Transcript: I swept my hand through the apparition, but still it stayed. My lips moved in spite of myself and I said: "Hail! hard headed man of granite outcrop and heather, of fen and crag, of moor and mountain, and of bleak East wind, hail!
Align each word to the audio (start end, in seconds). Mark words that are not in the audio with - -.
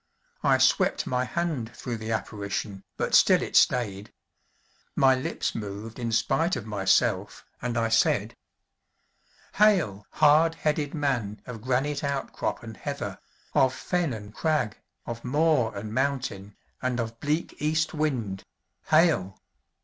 I 0.41 0.57
swept 0.57 1.05
my 1.05 1.25
hand 1.25 1.75
through 1.75 1.97
the 1.97 2.11
apparition, 2.11 2.83
but 2.97 3.13
still 3.13 3.43
it 3.43 3.55
stayed. 3.55 4.11
My 4.95 5.13
lips 5.13 5.53
moved 5.53 5.99
in 5.99 6.11
spite 6.11 6.55
of 6.55 6.65
myself 6.65 7.45
and 7.61 7.77
I 7.77 7.89
said: 7.89 8.35
"Hail! 9.57 10.07
hard 10.13 10.55
headed 10.55 10.95
man 10.95 11.43
of 11.45 11.61
granite 11.61 12.03
outcrop 12.03 12.63
and 12.63 12.77
heather, 12.77 13.19
of 13.53 13.75
fen 13.75 14.11
and 14.11 14.33
crag, 14.33 14.79
of 15.05 15.23
moor 15.23 15.71
and 15.77 15.93
mountain, 15.93 16.55
and 16.81 16.99
of 16.99 17.19
bleak 17.19 17.57
East 17.61 17.93
wind, 17.93 18.43
hail! 18.87 19.39